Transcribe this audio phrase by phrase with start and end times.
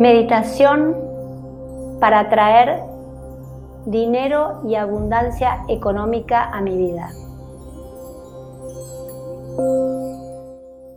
[0.00, 0.96] Meditación
[2.00, 2.82] para atraer
[3.84, 7.10] dinero y abundancia económica a mi vida.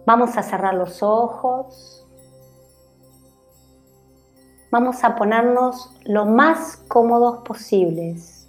[0.05, 2.07] Vamos a cerrar los ojos.
[4.71, 8.47] Vamos a ponernos lo más cómodos posibles.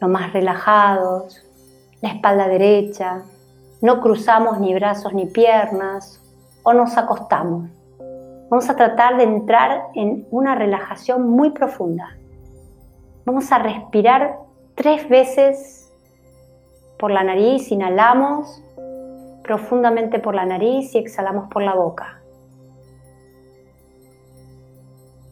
[0.00, 1.44] Lo más relajados,
[2.00, 3.26] la espalda derecha,
[3.82, 6.22] no cruzamos ni brazos ni piernas
[6.62, 7.68] o nos acostamos.
[8.48, 12.16] Vamos a tratar de entrar en una relajación muy profunda.
[13.26, 14.38] Vamos a respirar
[14.76, 15.92] tres veces
[16.98, 18.62] por la nariz, inhalamos
[19.42, 22.20] profundamente por la nariz y exhalamos por la boca.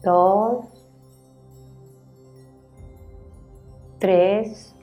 [0.03, 0.65] Dos,
[3.99, 4.75] tres.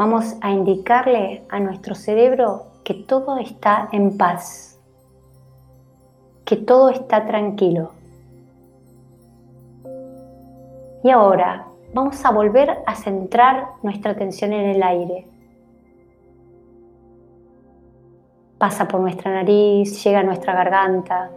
[0.00, 4.70] Vamos a indicarle a nuestro cerebro que todo está en paz
[6.50, 7.92] que todo está tranquilo.
[11.04, 15.28] Y ahora vamos a volver a centrar nuestra atención en el aire.
[18.58, 21.30] Pasa por nuestra nariz, llega a nuestra garganta.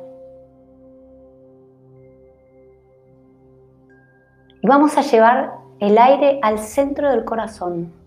[4.64, 8.03] Y vamos a llevar el aire al centro del corazón.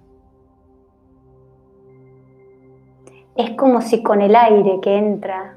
[3.36, 5.56] Es como si con el aire que entra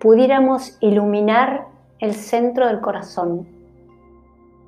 [0.00, 1.66] pudiéramos iluminar
[1.98, 3.46] el centro del corazón,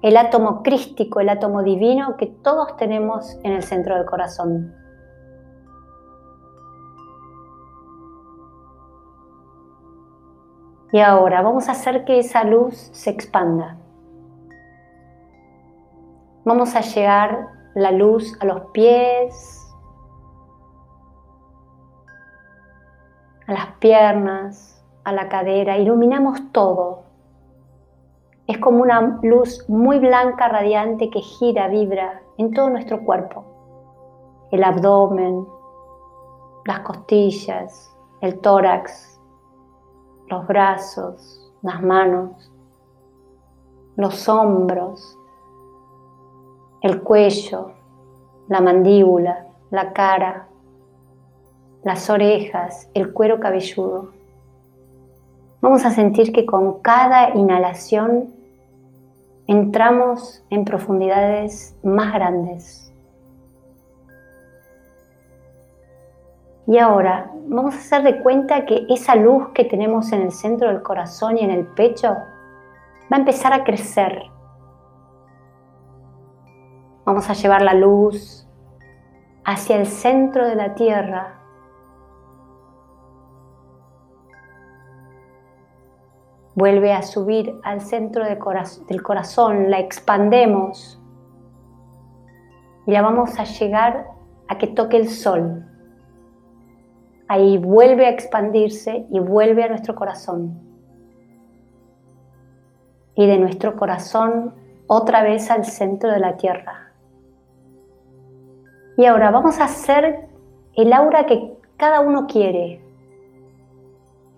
[0.02, 4.74] el átomo crístico, el átomo divino que todos tenemos en el centro del corazón.
[10.92, 13.78] Y ahora vamos a hacer que esa luz se expanda.
[16.44, 19.59] Vamos a llegar la luz a los pies,
[23.50, 27.02] a las piernas, a la cadera, iluminamos todo.
[28.46, 33.44] Es como una luz muy blanca, radiante, que gira, vibra en todo nuestro cuerpo.
[34.52, 35.44] El abdomen,
[36.64, 39.20] las costillas, el tórax,
[40.28, 42.52] los brazos, las manos,
[43.96, 45.18] los hombros,
[46.82, 47.72] el cuello,
[48.46, 50.46] la mandíbula, la cara,
[51.82, 54.10] las orejas, el cuero cabelludo.
[55.60, 58.34] Vamos a sentir que con cada inhalación
[59.46, 62.92] entramos en profundidades más grandes.
[66.66, 70.68] Y ahora vamos a hacer de cuenta que esa luz que tenemos en el centro
[70.68, 72.10] del corazón y en el pecho
[73.12, 74.22] va a empezar a crecer.
[77.04, 78.46] Vamos a llevar la luz
[79.44, 81.39] hacia el centro de la tierra
[86.54, 91.00] vuelve a subir al centro del corazón, la expandemos
[92.86, 94.08] y la vamos a llegar
[94.48, 95.66] a que toque el sol.
[97.28, 100.58] Ahí vuelve a expandirse y vuelve a nuestro corazón.
[103.14, 104.54] Y de nuestro corazón
[104.88, 106.92] otra vez al centro de la tierra.
[108.96, 110.28] Y ahora vamos a hacer
[110.74, 112.82] el aura que cada uno quiere,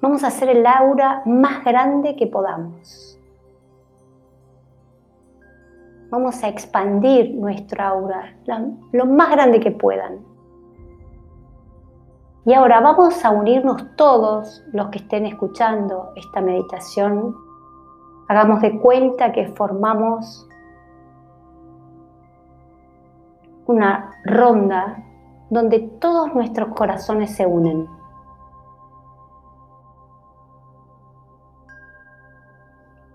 [0.02, 3.16] Vamos a hacer el aura más grande que podamos.
[6.10, 8.36] Vamos a expandir nuestra aura
[8.90, 10.18] lo más grande que puedan.
[12.44, 17.36] Y ahora vamos a unirnos todos los que estén escuchando esta meditación.
[18.28, 20.48] Hagamos de cuenta que formamos
[23.66, 25.00] una ronda
[25.48, 28.01] donde todos nuestros corazones se unen.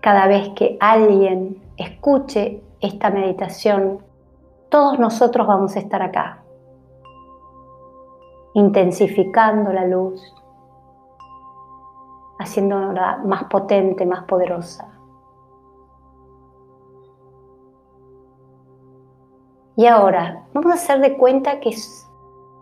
[0.08, 3.98] Cada vez que alguien escuche esta meditación,
[4.70, 6.42] todos nosotros vamos a estar acá,
[8.54, 10.34] intensificando la luz,
[12.38, 14.90] haciéndola más potente, más poderosa.
[19.76, 21.76] Y ahora vamos a hacer de cuenta que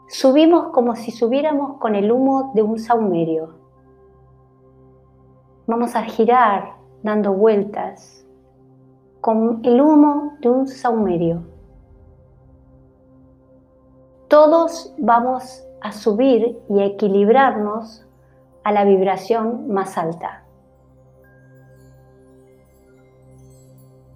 [0.08, 3.54] subimos como si subiéramos con el humo de un saumerio.
[5.68, 6.75] Vamos a girar
[7.06, 8.26] dando vueltas
[9.20, 11.42] con el humo de un saumerio.
[14.28, 18.04] Todos vamos a subir y a equilibrarnos
[18.64, 20.42] a la vibración más alta.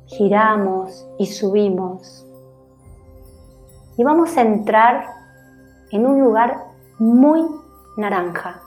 [0.07, 2.27] Giramos y subimos
[3.97, 5.07] y vamos a entrar
[5.93, 6.65] en un lugar
[6.99, 7.47] muy
[7.97, 8.61] naranja.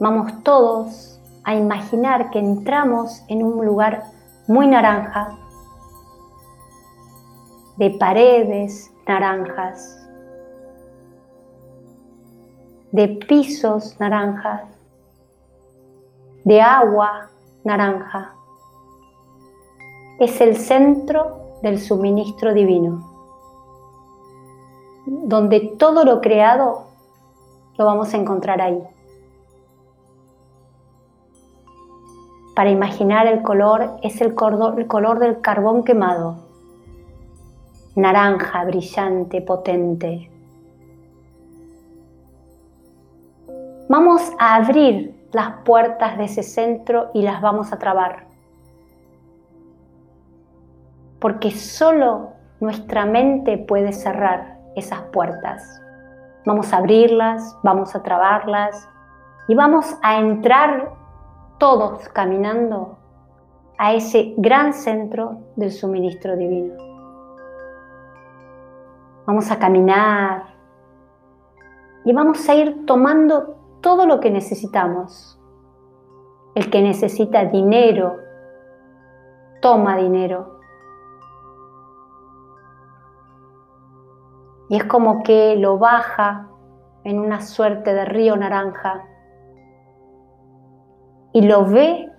[0.00, 4.04] Vamos todos a imaginar que entramos en un lugar
[4.48, 5.36] muy naranja,
[7.76, 10.08] de paredes naranjas,
[12.92, 14.62] de pisos naranjas,
[16.44, 17.28] de agua
[17.62, 18.34] naranja.
[20.18, 23.06] Es el centro del suministro divino,
[25.04, 26.86] donde todo lo creado
[27.76, 28.82] lo vamos a encontrar ahí.
[32.54, 36.36] Para imaginar el color es el, color del carbón quemado,
[37.94, 40.30] naranja, brillante, potente.
[43.88, 48.26] Vamos a abrir las puertas de ese centro y las vamos a trabar.
[51.20, 52.30] Porque solo
[52.60, 55.80] nuestra mente puede cerrar esas puertas.
[56.46, 58.88] Vamos a abrirlas, vamos a trabarlas
[59.48, 60.99] y vamos a entrar
[61.60, 62.96] todos caminando
[63.78, 66.74] a ese gran centro del suministro divino.
[69.26, 70.54] Vamos a caminar
[72.04, 75.38] y vamos a ir tomando todo lo que necesitamos.
[76.54, 78.16] El que necesita dinero,
[79.60, 80.58] toma dinero.
[84.70, 86.48] Y es como que lo baja
[87.04, 89.09] en una suerte de río naranja
[91.32, 92.10] y lo ve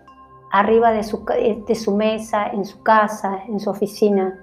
[0.52, 4.38] arriba de su, mesa, en su casa, en su oficina.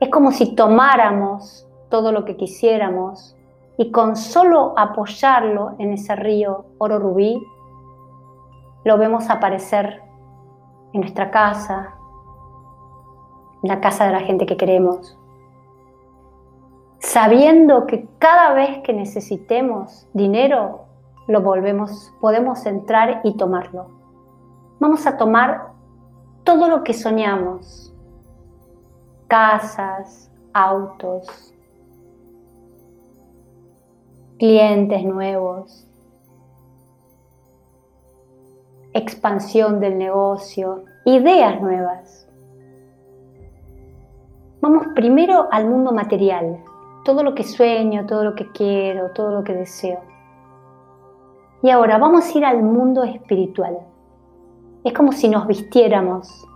[0.00, 3.36] Es como si tomáramos todo lo que quisiéramos
[3.76, 7.42] y con solo apoyarlo en ese río oro rubí,
[8.84, 10.02] lo vemos aparecer
[10.92, 11.94] en nuestra casa,
[13.62, 15.18] en la casa de la gente que queremos,
[16.98, 20.84] sabiendo que cada vez que necesitemos dinero,
[21.26, 23.88] lo volvemos, podemos entrar y tomarlo.
[24.80, 25.72] Vamos a tomar
[26.44, 27.94] todo lo que soñamos,
[29.28, 31.54] casas, autos,
[34.38, 35.86] clientes nuevos,
[38.92, 42.28] expansión del negocio, ideas nuevas.
[44.60, 46.62] Vamos primero al mundo material,
[47.04, 50.13] todo lo que sueño, todo lo que quiero, todo lo que deseo.
[51.64, 53.78] Y ahora vamos a ir al mundo espiritual.
[54.84, 56.46] Es como si nos vistiéramos.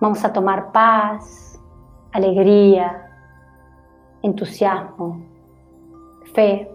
[0.00, 1.60] Vamos a tomar paz,
[2.12, 3.10] alegría,
[4.22, 5.24] entusiasmo,
[6.32, 6.72] fe,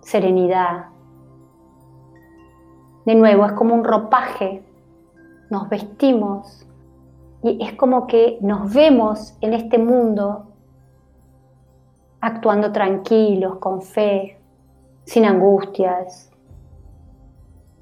[0.00, 0.86] serenidad.
[3.06, 4.64] De nuevo, es como un ropaje,
[5.50, 6.66] nos vestimos
[7.44, 10.48] y es como que nos vemos en este mundo
[12.20, 14.40] actuando tranquilos, con fe,
[15.04, 16.30] sin angustias,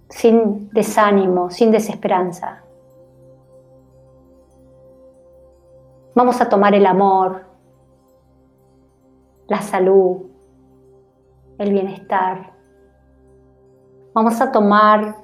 [0.09, 2.63] sin desánimo, sin desesperanza.
[6.15, 7.47] Vamos a tomar el amor,
[9.47, 10.27] la salud,
[11.59, 12.53] el bienestar.
[14.13, 15.17] Vamos a tomar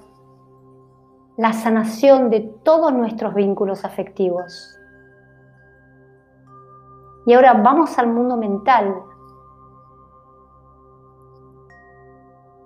[1.37, 4.76] la sanación de todos nuestros vínculos afectivos.
[7.26, 9.02] Y ahora vamos al mundo mental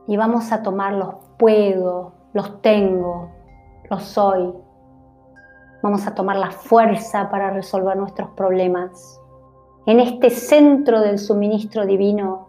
[0.07, 3.31] y vamos a tomar los puedo, los tengo,
[3.91, 4.53] los soy.
[5.83, 9.21] Vamos a tomar la fuerza para resolver nuestros problemas
[9.85, 12.49] en este centro del suministro divino,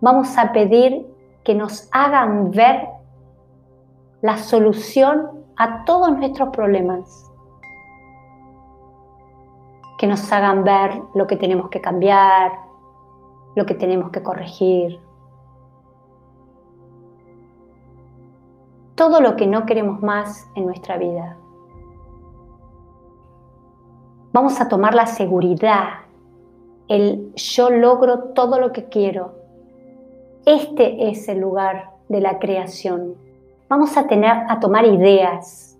[0.00, 1.06] vamos a pedir
[1.42, 2.86] que nos hagan ver
[4.22, 7.24] la solución a todos nuestros problemas.
[9.98, 12.52] Que nos hagan ver lo que tenemos que cambiar,
[13.56, 15.00] lo que tenemos que corregir.
[18.98, 21.38] Todo lo que no queremos más en nuestra vida.
[24.32, 26.08] Vamos a tomar la seguridad
[26.88, 29.34] el yo logro todo lo que quiero.
[30.46, 33.14] Este es el lugar de la creación.
[33.68, 35.78] Vamos a tener a tomar ideas,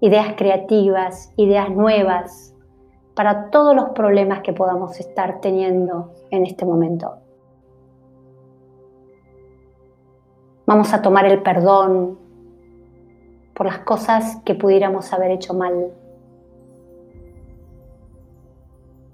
[0.00, 2.54] ideas creativas, ideas nuevas
[3.16, 7.16] para todos los problemas que podamos estar teniendo en este momento.
[10.66, 12.27] Vamos a tomar el perdón
[13.58, 15.92] por las cosas que pudiéramos haber hecho mal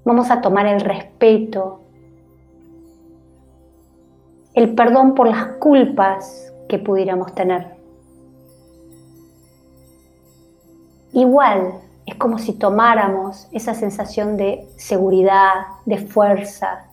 [0.05, 1.81] Vamos a tomar el respeto,
[4.53, 7.75] el perdón por las culpas que pudiéramos tener.
[11.15, 15.55] Igual, es como si tomáramos esa sensación de seguridad,
[15.87, 16.85] de fuerza,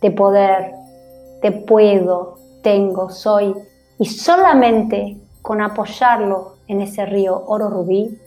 [0.00, 0.72] de poder,
[1.42, 3.56] de puedo, tengo, soy,
[3.98, 8.20] y solamente con apoyarlo en ese río oro rubí,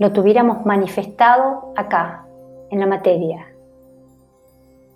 [0.00, 2.26] lo tuviéramos manifestado acá,
[2.70, 3.46] en la materia,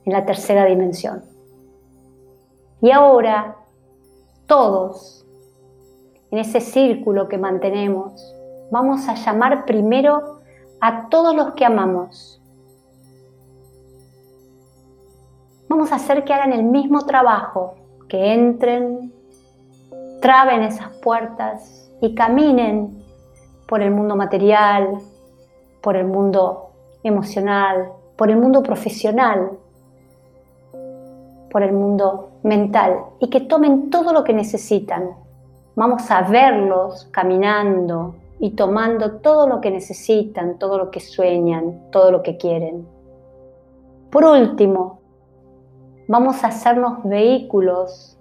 [0.05, 1.23] en la tercera dimensión.
[2.81, 3.55] Y ahora,
[4.49, 5.25] todos,
[6.33, 8.35] en ese círculo que mantenemos,
[8.73, 10.41] vamos a llamar primero
[10.81, 12.43] a todos los que amamos.
[15.69, 17.77] Vamos a hacer que hagan el mismo trabajo,
[18.09, 19.13] que entren,
[20.27, 23.01] traben esas puertas y caminen
[23.69, 24.99] por el mundo material,
[25.81, 26.71] por el mundo
[27.05, 29.53] emocional, por el mundo profesional,
[31.49, 35.11] por el mundo mental y que tomen todo lo que necesitan.
[35.77, 42.11] Vamos a verlos caminando, y tomando todo lo que necesitan, todo lo que sueñan, todo
[42.11, 42.85] lo que quieren.
[44.11, 44.99] Por último,
[46.09, 48.16] vamos a hacernos vehículos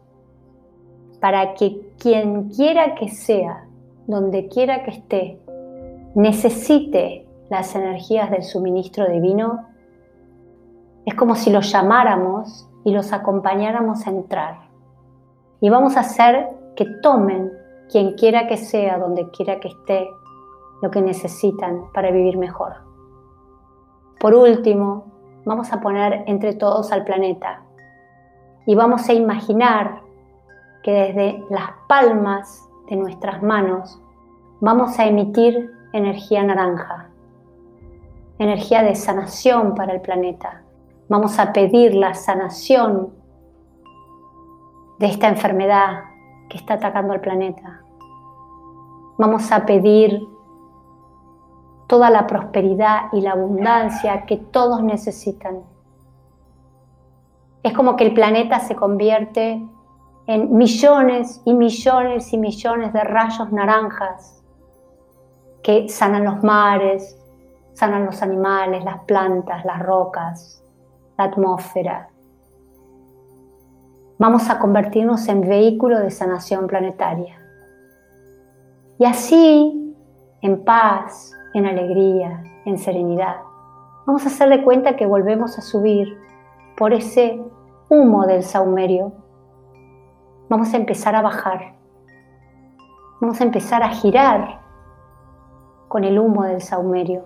[1.20, 3.66] para que quien quiera que sea,
[4.08, 5.40] donde quiera que esté,
[6.16, 9.68] necesite las energías del suministro divino,
[11.06, 14.70] es como si los llamáramos y los acompañáramos a entrar.
[15.62, 17.52] Y vamos a hacer que tomen
[17.92, 20.10] quien quiera que sea, donde quiera que esté,
[20.82, 22.74] lo que necesitan para vivir mejor.
[24.20, 25.06] Por último,
[25.46, 27.62] vamos a poner entre todos al planeta
[28.66, 30.02] y vamos a imaginar
[30.86, 34.00] que desde las palmas de nuestras manos
[34.62, 37.10] vamos a emitir energía naranja,
[38.38, 40.62] energía de sanación para el planeta.
[41.10, 43.16] Vamos a pedir la sanación
[45.00, 46.04] de esta enfermedad
[46.50, 47.82] que está atacando al planeta.
[49.18, 50.22] Vamos a pedir
[51.88, 55.64] toda la prosperidad y la abundancia que todos necesitan.
[57.64, 59.68] Es como que el planeta se convierte
[60.28, 64.44] en millones y millones y millones de rayos naranjas
[65.64, 67.18] que sanan los mares,
[67.74, 70.64] sanan los animales, las plantas, las rocas,
[71.18, 72.10] la atmósfera.
[74.18, 77.38] Vamos a convertirnos en vehículo de sanación planetaria.
[78.98, 79.94] Y así,
[80.42, 83.36] en paz, en alegría, en serenidad,
[84.06, 86.18] vamos a hacer de cuenta que volvemos a subir
[86.78, 87.42] por ese
[87.90, 89.12] humo del saumerio.
[90.48, 91.74] Vamos a empezar a bajar.
[93.20, 94.62] Vamos a empezar a girar
[95.88, 97.26] con el humo del saumerio.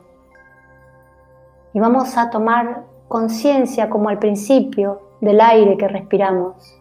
[1.74, 6.80] Y vamos a tomar conciencia como al principio del aire que respiramos,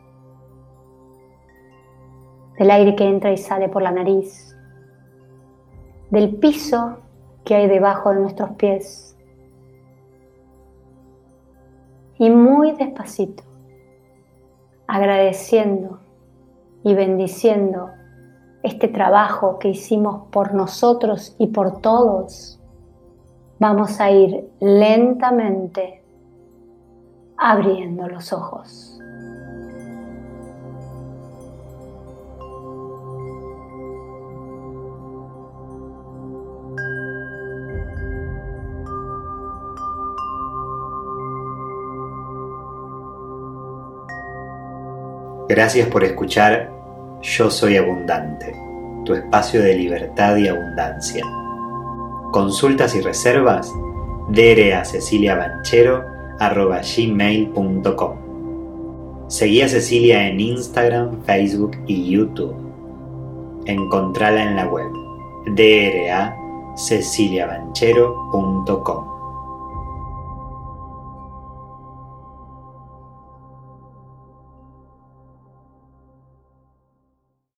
[2.56, 4.56] del aire que entra y sale por la nariz,
[6.10, 6.98] del piso
[7.44, 9.18] que hay debajo de nuestros pies.
[12.18, 13.42] Y muy despacito,
[14.86, 15.98] agradeciendo
[16.84, 17.90] y bendiciendo
[18.62, 22.60] este trabajo que hicimos por nosotros y por todos,
[23.58, 26.04] vamos a ir lentamente
[27.36, 28.97] abriendo los ojos.
[45.58, 46.70] Gracias por escuchar
[47.20, 48.54] Yo Soy Abundante,
[49.04, 51.24] tu espacio de libertad y abundancia.
[52.30, 53.68] Consultas y reservas,
[56.96, 58.16] gmail.com.
[59.26, 62.54] Seguí a Cecilia en Instagram, Facebook y YouTube.
[63.66, 64.92] Encontrala en la web
[66.76, 69.17] ceciliabanchero.com.